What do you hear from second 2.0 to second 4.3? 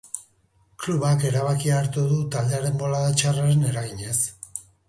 du taldearen bolada txarraren eraginez.